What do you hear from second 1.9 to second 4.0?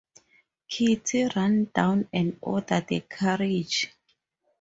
and order the carriage.